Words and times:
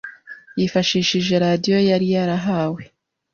yifashishije 0.59 1.33
radio 1.45 1.77
yari 1.89 2.07
yarahawe 2.13 2.81